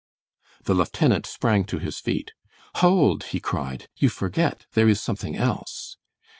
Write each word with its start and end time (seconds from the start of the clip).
The 0.63 0.73
lieutenant 0.73 1.27
sprang 1.27 1.63
to 1.65 1.77
his 1.77 1.99
feet. 1.99 2.31
"Hold!" 2.77 3.25
he 3.25 3.39
cried, 3.39 3.87
"you 3.97 4.09
forget, 4.09 4.65
there 4.73 4.89
is 4.89 4.99
something 4.99 5.35
else!" 5.37 5.95